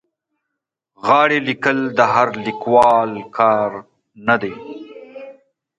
[1.07, 3.71] غاړې لیکل د هر لیکوال کار
[4.27, 4.53] نه دی.